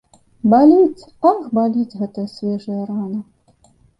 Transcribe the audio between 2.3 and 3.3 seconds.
свежая рана.